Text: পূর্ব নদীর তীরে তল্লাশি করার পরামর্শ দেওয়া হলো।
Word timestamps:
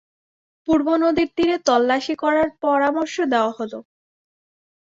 পূর্ব 0.67 0.87
নদীর 1.03 1.29
তীরে 1.35 1.57
তল্লাশি 1.67 2.15
করার 2.23 2.47
পরামর্শ 2.63 3.15
দেওয়া 3.33 3.51
হলো। 3.57 3.79